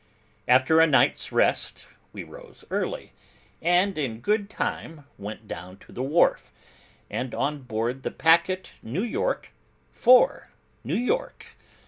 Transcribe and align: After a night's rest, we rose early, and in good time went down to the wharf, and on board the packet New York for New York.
After 0.47 0.81
a 0.81 0.87
night's 0.87 1.31
rest, 1.31 1.85
we 2.11 2.23
rose 2.23 2.65
early, 2.71 3.13
and 3.61 3.99
in 3.99 4.19
good 4.19 4.49
time 4.49 5.05
went 5.19 5.47
down 5.47 5.77
to 5.77 5.91
the 5.91 6.01
wharf, 6.01 6.51
and 7.07 7.35
on 7.35 7.61
board 7.61 8.01
the 8.01 8.09
packet 8.09 8.71
New 8.81 9.03
York 9.03 9.51
for 9.91 10.49
New 10.83 10.95
York. 10.95 11.55